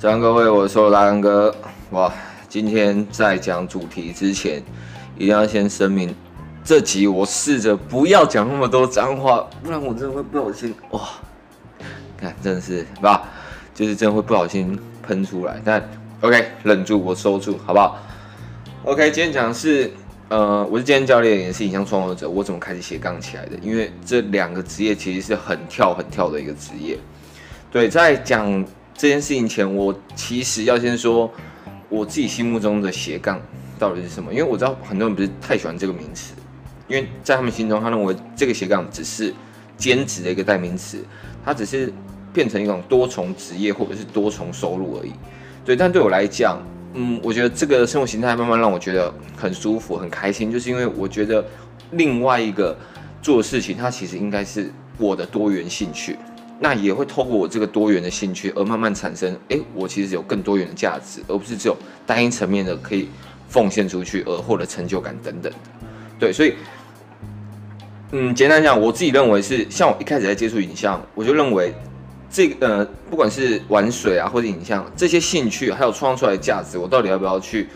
[0.00, 1.54] 早安各位，我是大安哥。
[1.90, 2.10] 哇，
[2.48, 4.62] 今天在讲主题之前，
[5.18, 6.14] 一定要先声明，
[6.64, 11.02] 这集我试着不要讲那么多脏话，不然我真的会不小心哇！
[12.16, 13.28] 看，真的是吧？
[13.74, 15.60] 就是真的会不小心喷出来。
[15.62, 15.86] 但
[16.22, 17.98] OK，忍住，我收住，好不好
[18.84, 19.92] ？OK，今天讲是，
[20.30, 22.26] 呃，我是健身教练，也是影像创作者。
[22.26, 23.58] 我怎么开始斜杠起来的？
[23.60, 26.98] 因为这两个职业其实是很跳、很跳的一个职业。
[27.70, 28.64] 对，在讲。
[29.00, 31.32] 这件事情前，我其实要先说
[31.88, 33.40] 我自己心目中的斜杠
[33.78, 34.30] 到底是什么？
[34.30, 36.34] 因为我知道很多人不是太喜欢这个名词，
[36.86, 39.32] 因为在他们心中，他认为这个斜杠只是
[39.78, 41.02] 兼职的一个代名词，
[41.42, 41.90] 它只是
[42.30, 45.12] 变成一种多重职业或者是多重收入而已。
[45.64, 51.42] 对，但对我来讲，嗯，我觉得这个生活形态慢慢让我觉得很舒服、很开心，就是因为我觉得
[51.92, 52.76] 另外一个
[53.22, 56.18] 做事情，它其实应该是我的多元兴趣。
[56.62, 63.08] 那也会透过我这个多元的兴趣，而慢慢产生，哎，我其实有更多元的价值，而不是只有单一层面的可以
[63.48, 65.58] 奉献出去而获得成就感等等的。
[66.18, 66.52] 对，所以，
[68.12, 71.74] 嗯，简单讲，我自己认为是，像我一开始在接触影像，我就认为
[72.30, 77.68] 这个呃，不管是玩水啊，或者影像这些兴趣，还有创造出来的价值，我到底要不要去？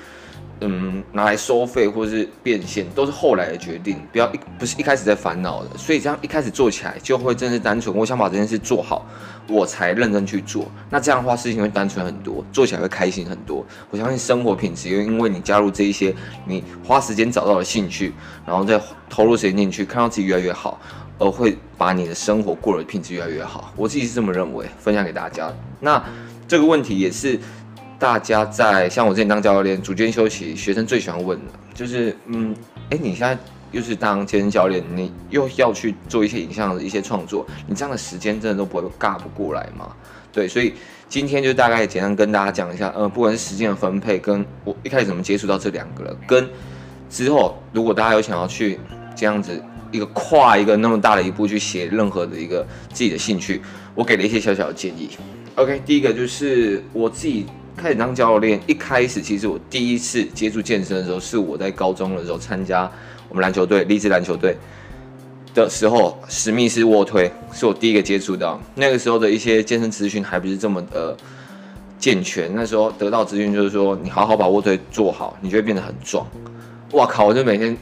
[0.66, 9.04] 嗯，拿来收费或是变现，都是后来的决定，不要一不是一开始在烦恼的，所以这样一开始做起来就会真是单纯，我想把这件事做好，
[9.46, 10.70] 我才认真去做。
[10.88, 13.64] 那这样的话，事情会单纯很多，做起来会开心很多。
[13.90, 16.14] 我相信生活品质，因为因为你加入这一些，
[16.46, 18.14] 你花时间找到的兴趣，
[18.46, 20.80] 然后再投入时间进去，看到自己越来越好，
[21.18, 23.70] 而会把你的生活过得品质越来越好。
[23.76, 25.52] 我自己是这么认为，分享给大家。
[25.80, 26.02] 那
[26.48, 27.38] 这个问题也是。
[28.04, 32.54] 大家在像我之前当教练，组间休息，学生最喜欢问的，就是嗯，
[32.90, 33.34] 哎，你现在
[33.72, 39.90] 又是当健身教练，你又要去做一些影像的一些创作，你这样的时间真的都不会尬不过来吗？
[40.30, 40.74] 对，所以
[41.08, 46.46] 今天就大概简单跟大家讲一下，呃，不管是时间的分配，跟我一开始怎么接触到这两个了，跟
[47.08, 48.78] 之后如果大家有想要去
[49.16, 49.58] 这样子
[49.90, 53.62] 一个跨一个那么大的一步去写任何的一个自己的兴趣，
[53.94, 55.08] 我给了一些小小的建议。
[55.54, 57.46] OK，第一个就是我自己。
[57.76, 62.90] 开始当教练，一开始其实我第一次接触健身的时候，是我在高中的时候参加
[63.28, 64.56] 我们篮球队，励志篮球队
[65.54, 68.60] 的时候，史密斯卧推是我第一个接触到。
[68.74, 71.16] 那个时候的一些健身资讯还不是这么的
[71.98, 76.26] 健全，那时候得到资讯就是说，你好好把卧推做好，你就会变得很壮。
[76.92, 77.26] 哇靠！
[77.26, 77.76] 我就每天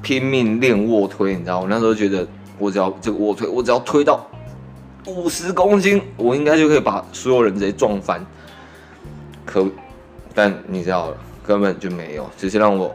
[0.00, 2.26] 拼命练卧推，你知道，我那时候觉得，
[2.58, 4.24] 我只要这个卧推，我只要推到
[5.06, 8.24] 五十公斤，我应该就可以把所有人直接撞翻。
[9.52, 9.66] 可，
[10.34, 11.12] 但你知道，
[11.46, 12.94] 根本就没有，只是让我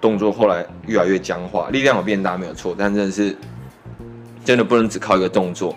[0.00, 3.34] 动作后来越来越僵化，力量有变大没有错，但真的是
[4.44, 5.74] 真的不能只靠一个动作。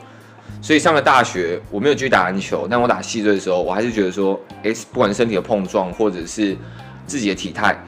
[0.62, 6.58] 所以上了大学，我没有继续打篮球，但我打系队的时候，我还是觉得说，哎，不管身体的碰撞或者是
[7.06, 7.80] 自己的体态，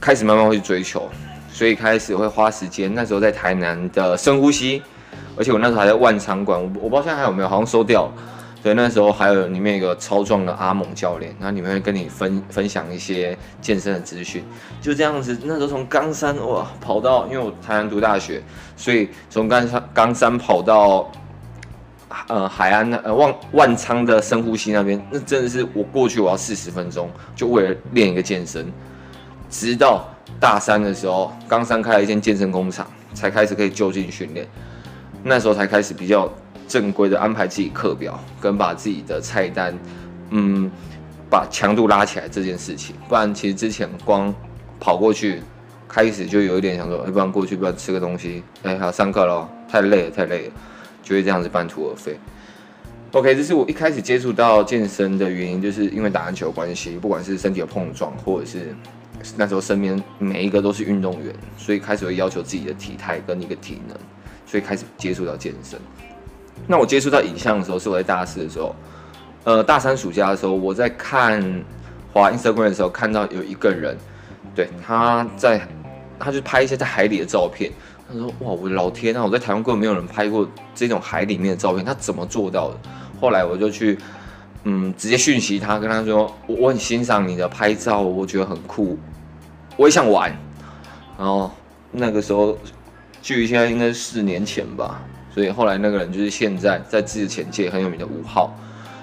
[0.00, 1.08] 开始慢慢会去追求，
[1.52, 2.94] 所以开始会花时间。
[2.94, 4.80] 那时候在台南的深呼吸，
[5.36, 8.08] 而且我那时候还在万场馆，我我不知道现在还有没有，好像收掉。
[8.64, 14.42] 所以那时候还有里面一个超壮的阿猛教练，然后里面会跟你分分享一些健身的资讯，
[14.80, 15.38] 就这样子。
[15.44, 18.42] 那时候从冈山哇跑到，因为我台南读大学，
[18.74, 21.12] 所以从冈山冈山跑到
[22.26, 28.72] 呃海安呃万万昌的深呼吸那边，那真的是我过去我要四十分钟，就为了练一个健身。
[29.50, 30.08] 直到
[30.40, 34.48] 大三的时候，冈山开了一间健身工厂，才开始可以就近训练。
[35.22, 36.32] 那时候才开始比较。
[36.66, 39.78] 正规的安排自己课表，跟把自己的菜单，
[40.30, 40.70] 嗯，
[41.30, 44.34] 把强度拉起来这件事情，不然其实之前光
[44.80, 45.40] 跑过去，
[45.88, 50.52] 开始就有一点想说，要不然过去，不然吃个东西，哎、欸，好上课喽，太累了，太累了，
[51.02, 52.18] 就会这样子半途而废。
[53.12, 58.74] OK，这是我一开始接触到健身的原因，就是因为打篮球关系，不管是身体的碰撞，或者是
[59.36, 63.96] 那时候身边每一个都是运动员，所以开始会要求自己的体态跟一个体能，
[64.46, 65.78] 所以开始接触到健身。
[66.66, 68.74] 那我接触到影像的时候，是我在大四的时候，
[69.44, 71.42] 呃，大三暑假的时候，我在看
[72.12, 73.96] 滑 Instagram 的时候，看到有一个人，
[74.54, 75.60] 对，他在，
[76.18, 77.70] 他就拍一些在海里的照片。
[78.06, 82.76] 他说：“哇，我的老天啊，我在台湾根本没有人拍过这种海里面的照片，他怎么做到的？”
[83.20, 83.98] 后来我就去，
[84.64, 88.98] 嗯，直接讯息他，跟他说：“我我很欣赏你的拍照，我觉得很酷，
[89.76, 90.30] 我也想玩。”
[91.18, 91.50] 然后
[91.90, 92.56] 那个时候，
[93.22, 95.02] 距离现在应该是四年前吧。
[95.34, 98.54] 所以后来那个人就是现在在自潜界很有名的五号，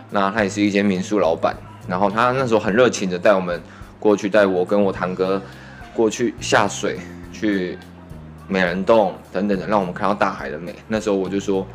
[0.10, 1.54] 那他也是一间民宿老板，
[1.90, 3.62] 然后他那时候很热情的带我们
[4.00, 5.42] 过去，带我跟我堂哥
[5.94, 6.98] 过去下水，
[7.34, 7.78] 去
[8.48, 10.74] 美人洞等等的，让我们看到大海的美。
[10.88, 11.68] 那时候我就说，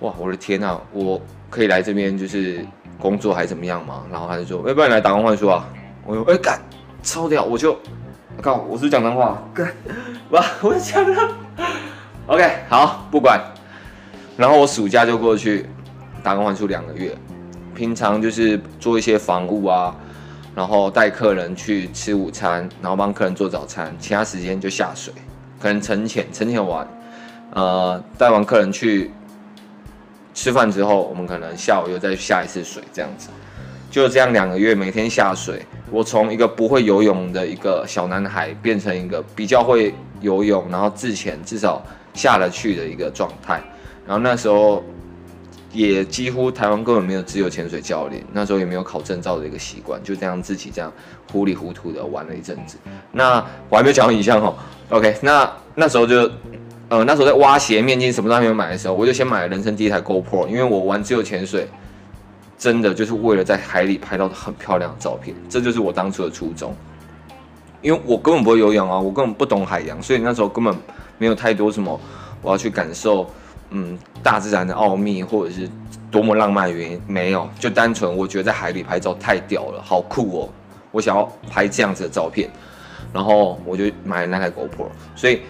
[0.00, 2.66] 哇，我的天呐，我可以来这边就是
[2.98, 4.02] 工作还怎么样吗？
[4.10, 5.64] 然后他就说，要不然来打工换书啊？
[6.04, 6.60] 我说，哎干，
[7.04, 7.44] 超屌！
[7.44, 7.78] 我就，
[8.42, 9.72] 靠，我是讲脏话，干，
[10.30, 11.28] 哇，我讲了。
[12.26, 13.40] OK，好，不管。
[14.38, 15.66] 然后我暑假就过去
[16.22, 17.12] 打工换宿两个月，
[17.74, 19.92] 平常就是做一些房务啊，
[20.54, 25.12] 然后带客人去吃午餐，然后帮客人做早餐，其他时间就下水，
[25.58, 26.86] 可能沉潜，沉潜完，
[27.52, 29.10] 呃，带完客人去
[30.34, 33.30] 吃饭之后，我们可能下午又再下一次水，这样子。
[33.90, 41.82] 就这样两个月，每天下水，我从一个不会游泳的一个小男孩，变成一个比较会游泳，然后自潜至少
[42.14, 43.60] 下得去的一个状态。
[44.08, 44.82] 然后那时候
[45.70, 50.90] 也几乎台湾根本没有自由潜水教练，那时候也没有考证照的一个习惯，就这样自己这样
[51.30, 52.78] 糊里糊涂的玩了一阵子。
[53.12, 54.56] 那我还没有讲到影像哦
[54.88, 56.28] ，OK，那那时候就
[56.88, 61.68] 呃那时候在挖鞋、面镜什么都还没有买的时候，我就先买了人生第一台 GoPro，因为我玩自由潜水。
[62.60, 66.74] 真的就是为了在海里拍到很漂亮的照片，这就是我当初的初衷。
[67.80, 70.74] 因为我根本不会游泳啊，我根本不懂海洋，所以那时候根本
[71.18, 72.00] 没有太多什么
[72.42, 73.30] 我要去感受，
[73.70, 75.68] 嗯，大自然的奥秘或者是
[76.10, 80.48] 多么浪漫的原因没有，就单纯我觉得在海里拍照太屌了，好酷哦，
[80.90, 82.48] 我想要拍这样子的照片，
[83.12, 85.40] 然后我就买了那台 GoPro，所以。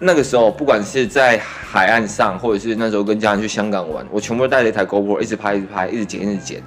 [0.00, 6.60] 那个时候，不管是在海岸上，或者是那时候跟家人去香港玩，我全部都带着一台 GoPro，一直拍，一直拍，一直剪，一直剪。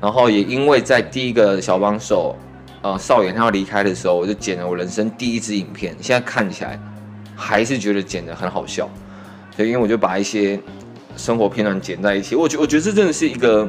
[0.00, 2.34] 然后也因为在第一个小帮手，
[2.80, 5.94] 呃，少爷他要离开的时候，我就剪了我人生第一支影片。
[6.00, 6.78] 现在看起来
[7.34, 8.88] 还是觉得剪得很好笑。
[9.64, 10.58] 因为我就把一些
[11.16, 13.68] 生活片段剪在一起，我觉我觉得这真的是一个，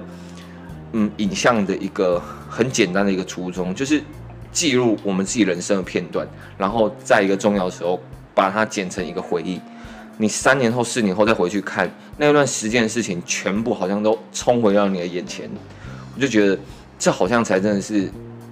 [0.93, 4.01] 嗯，影像的一个很简单的一个初衷，就是
[4.51, 6.27] 记录我们自己人生的片段，
[6.57, 7.99] 然后在一个重要的时候。
[8.33, 9.59] 把它剪成一个回忆，
[10.17, 15.49] 你三年后、四年后再回去看那段时间的事情，全部好像都冲回到你的眼前，
[16.15, 16.57] 我就觉得
[16.97, 18.09] 这好像才真的是，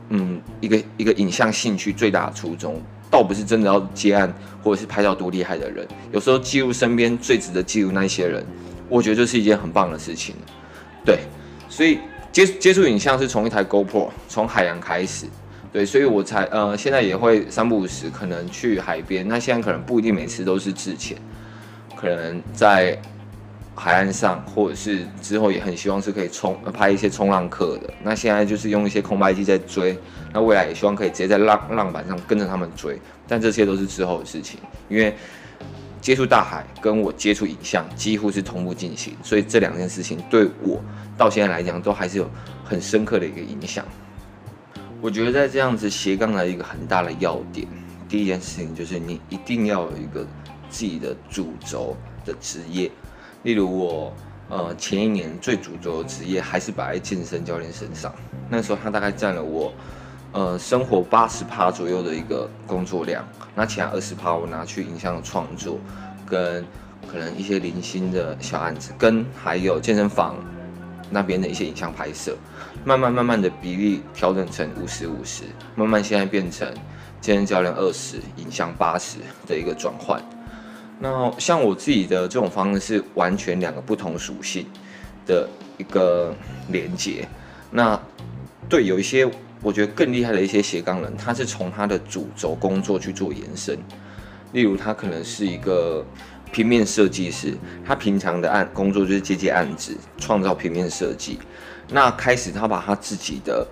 [0.10, 4.34] 嗯，一个一个影像兴趣最大的初衷，倒不是真的要接案
[4.64, 8.46] 或者是拍到多厉害的人，有时候记录身边最值得记录那些人，
[8.88, 10.36] 我觉得这是一件很棒的事情，
[11.06, 11.20] 对，
[11.70, 12.00] 所以
[12.32, 15.26] 接接触影像是从一台 GoPro 从海洋开始。
[15.72, 19.28] 对，所以我才呃，现在也会三不五时可能去海边。
[19.28, 21.16] 那现在可能不一定每次都是自潜，
[21.96, 23.00] 可能在
[23.82, 27.94] 海岸上，或者是之后也很希望是可以冲拍一些冲浪客的。
[28.04, 29.98] 那现在就是用一些空白机在追，
[30.34, 33.00] 那未来也希望可以直接在浪浪板上跟着他们追。
[33.26, 34.60] 但这些都是之后的事情，
[34.90, 35.16] 因为
[36.02, 40.82] 接触大海跟我接触影像几乎是同步进行，所以这两件事情对我
[41.18, 42.30] 到现在来讲都还是有
[42.66, 43.86] 很深刻的一个影响。
[45.00, 47.66] 我觉得在这样子斜杠的一个很大的要点，
[48.10, 50.28] 第一件事情就是你一定要有一个
[50.70, 51.96] 自己的主轴
[52.26, 52.92] 的职业。
[53.44, 54.14] 例如我，
[54.50, 58.14] 呃，前一年最主轴的职业还是摆在健身教练身上。
[58.50, 59.74] 那时候他大概占了我，
[60.34, 63.26] 呃，生活八十趴左右的一个工作量。
[63.56, 65.80] 那其他二十趴我拿去影像创作，
[66.26, 66.66] 跟
[67.10, 70.36] 可能一些零星的小案子，跟还有健身房
[71.10, 72.36] 那边的一些影像拍摄。
[72.86, 75.44] 慢慢慢慢的比例调整成五十五十，
[75.76, 76.68] 慢慢现在变成
[77.20, 80.22] 健身教练二十，影像八十的一个转换。
[81.00, 84.66] 那像我自己的这种方式是完全两个不同属性
[85.26, 85.48] 的
[85.78, 86.36] 一个
[86.68, 87.28] 连接。
[87.72, 88.00] 那
[88.68, 89.30] 对有一些
[89.62, 93.78] 我觉得更厉害的一些斜杠人，他是从他的主轴工作去做延伸。
[94.52, 96.06] 例如他可能是一个
[96.52, 101.40] 平面设计师，他平常的案工作就是接接案子，创造平面设计。
[101.92, 103.68] 那开始，他把他自己的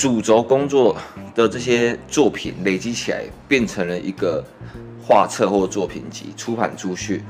[0.00, 0.96] 主轴工作
[1.34, 4.42] 的这些作品累积起来，变成了一个
[4.98, 7.22] 画册或作品集，出版出去，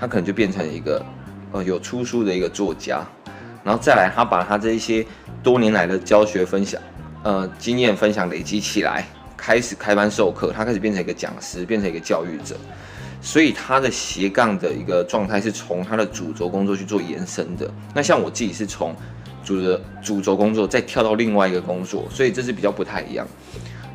[0.00, 1.04] 他可能就变成一个
[1.52, 3.04] 呃有出书的一个作家。
[3.62, 5.04] 然后再来，他把他这一些
[5.42, 6.80] 多年来的教学分享，
[7.24, 12.56] 呃经验分享累积起来，开始开班授课，他开始变成一个讲师，变成一个教育者。
[13.20, 17.70] 所以他的斜杠的一个状态是从他的主轴工作去做延伸的。
[17.94, 18.96] 那像我自己是从
[19.44, 23.26] 主的主轴工作，再跳到另外一个工作，所以这是比较不太一样。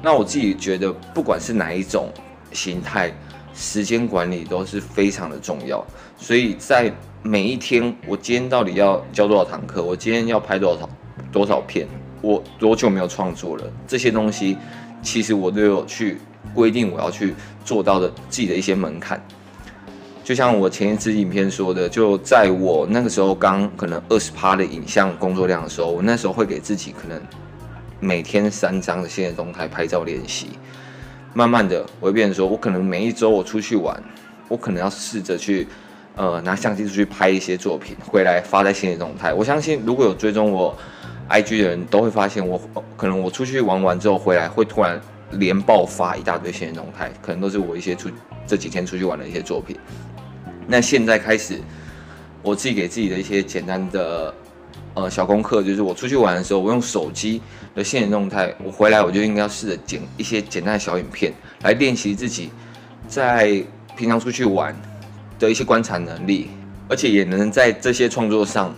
[0.02, 2.10] 那我自己觉得，不管是哪一种
[2.54, 3.12] 形态，
[3.54, 5.86] 时间管理都是非常的重要。
[6.18, 9.84] 所以在每一天，我今天到底要教多少堂课？
[9.84, 10.90] 我今天要拍多少
[11.32, 11.88] 多少片？
[12.22, 13.64] 我多久没有创作了？
[13.88, 14.58] 这些东西，
[15.02, 16.18] 其实我都有去
[16.54, 17.34] 规定我要去
[17.66, 19.22] 做到的自己的一些门槛。
[20.30, 27.20] 就像我前一支影片说的，就在我那个时候刚可能二十趴的影像工作量的时候，我那时候会给自己可能
[28.00, 30.50] 每天三张的限时动态拍照练习。
[31.34, 34.00] 慢慢的，我会变成说，我可能每一周我出去玩，
[34.48, 35.68] 我可能要试着去
[36.16, 39.34] 呃拿相机出去拍一些作品，回来发在限时动态。
[39.34, 40.78] 我相信如果有追踪我
[41.28, 42.62] IG 的人都会发现我，
[42.96, 48.12] 可能我出去玩完之后回来，会突然连爆发一大堆限时动态，可能都是我一些出
[48.46, 49.76] 这几天出去玩的一些作品。
[50.72, 51.60] 那现在开始，
[52.44, 54.32] 我自己给自己的一些简单的
[54.94, 57.42] 呃小功课，就是我出去玩的时候，我用手机
[57.74, 61.34] 的现实动态，我回来我就应该要试着剪一些简单的小影片，
[61.64, 62.52] 来练习自己
[63.08, 63.64] 在
[63.98, 64.76] 平常出去玩
[65.40, 66.50] 的一些观察能力，
[66.88, 68.72] 而且也能在这些创作上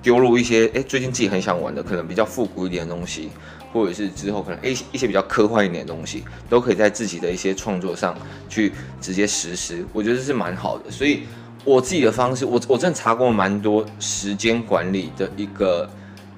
[0.00, 3.30] 丢入一些哎最近自己很想玩的，可能比较复古一点的东西，
[3.72, 8.16] 或者是之后可能一一些比较科幻一点的东西，都可以在自己的一些创作上
[8.48, 11.22] 去直接实施，我觉得是蛮好的，所以。
[11.64, 15.90] 我自己的方式，我我真的查过蛮多时间管理的一个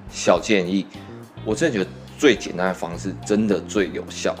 [0.09, 0.87] 小建议，
[1.45, 4.35] 我真的觉得最简单的方式真的最有效。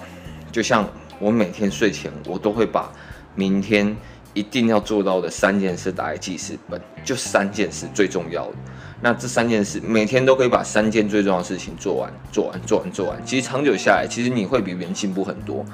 [0.51, 2.91] 就像我每天睡前，我都会把
[3.35, 3.95] 明天
[4.33, 8.53] 一定要做到的三件事打在记事本，就三件事最重要的。
[9.01, 13.25] 那这三件事每天都可以把三件最重要的事情做完，做完，做完，做完。
[13.25, 15.65] 其实长久下来，其实你会比别人进步很多。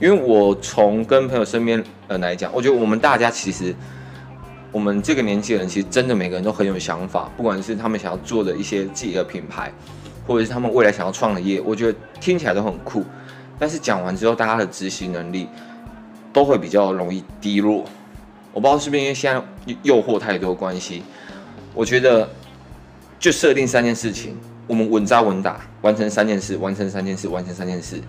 [0.00, 3.74] 因为我从跟朋友身边人来讲，我觉得我们大家其实。
[4.72, 9.72] 我们这个年纪的人，其实真的每个人都很有想法，不管是他们想要做的一些自己的品牌，
[10.28, 13.02] 或者是他们未来想要创的业，我觉得听起来都很酷。
[13.58, 15.48] 但是讲完之后，大家的执行能力
[16.32, 17.84] 都会比较容易低落。
[18.52, 19.42] 我不知道是不是因为现在
[19.82, 21.02] 诱惑太多关系，
[21.74, 22.30] 我觉得
[23.20, 24.34] 就设定三件事情，
[24.66, 28.00] 我们稳扎稳打，完成三件事，完成三件事，完成三件事，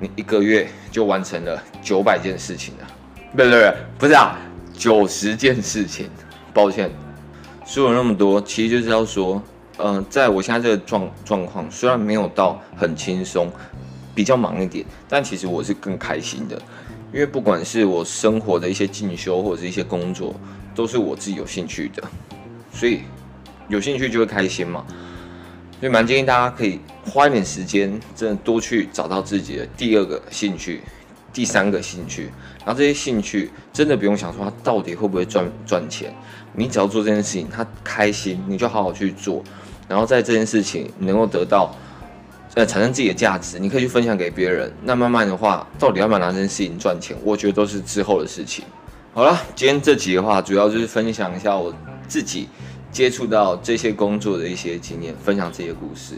[0.00, 2.86] 你一个月就完成了九百件事情了。
[3.36, 4.36] 不是不是不是啊。
[4.72, 6.08] 九十件事情，
[6.54, 6.90] 抱歉，
[7.66, 9.40] 说了那么多，其实就是要说，
[9.76, 13.52] 嗯、在我现在这个状状况，虽然没有到很轻松，
[14.14, 16.56] 比较忙一点，但其实我是更开心的，
[17.12, 20.34] 因为不管是我生活的一些进修或者是一些工作，
[20.74, 22.02] 都是我自己有兴趣的，
[22.72, 23.02] 所以
[23.70, 24.84] 有兴趣就会开心嘛，
[25.80, 30.82] 所以蛮建议大家可以花一点时间，真的多去找到自己的第二个兴趣。
[31.32, 32.28] 第三个兴趣，
[32.66, 36.12] 然后这些兴趣真的不用想说它到底会不会赚赚钱，
[36.54, 39.40] 你只要做这件事情，他开心，你就好好去做，
[39.86, 41.72] 然后在这件事情能够得到
[42.56, 44.72] 呃产生自己的价值，你可以去分享给别人。
[44.82, 48.64] 那慢慢的话，到底要不要拿这件事情赚钱，我觉得都是之后的事情。
[49.14, 51.72] 好了，今天这集的话，主要就是分享一下我
[52.08, 52.48] 自己
[52.92, 56.16] 接触到这些工作的一些经验，分享这些故事。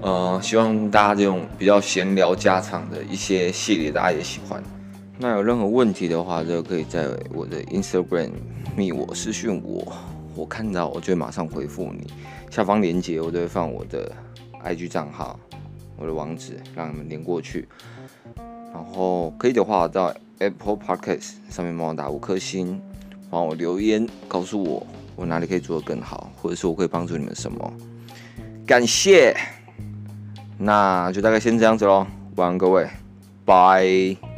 [0.00, 4.62] 呃，希望大家这种比较闲聊家常的一些系列，大家也喜欢。
[5.18, 8.30] 那有任何问题的话，就可以在我的 Instagram
[8.76, 9.92] 密我私讯我，
[10.34, 12.06] 我看到我就会马上回复你。
[12.50, 14.10] 下方链接我都会放我的
[14.64, 15.38] IG 账号，
[15.96, 17.68] 我的网址，让你们连过去。
[18.72, 22.80] 然后可以的话，到 Apple Podcast 上面帮我打五颗星，
[23.30, 24.84] 帮我留言告诉我
[25.14, 27.72] 我哪里可以做得更好，或者是我可以帮助你们什么。
[28.66, 29.36] 感谢。
[30.58, 32.88] 那就大概先这样子喽，晚安各位，
[33.44, 34.31] 拜。